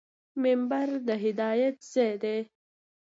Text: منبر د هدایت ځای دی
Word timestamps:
منبر 0.41 0.87
د 1.07 1.09
هدایت 1.23 1.75
ځای 1.93 2.13
دی 2.23 2.37